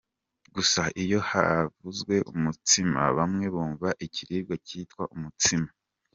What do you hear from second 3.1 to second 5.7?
bamwe bumva ikiribwa cyitwa umutsima.